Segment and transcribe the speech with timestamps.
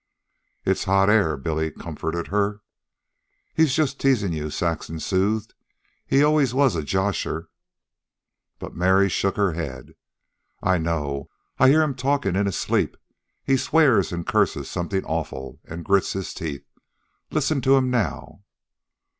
[0.65, 2.61] "It's hot air," Billy comforted her.
[3.53, 5.53] "He's just teasing you," Saxon soothed.
[6.07, 7.49] "He always was a josher."
[8.57, 9.93] But Mary shook her head.
[10.59, 11.29] "I know.
[11.59, 12.97] I hear him talkin' in his sleep.
[13.43, 16.65] He swears and curses something awful, an' grits his teeth.
[17.29, 18.41] Listen to him now."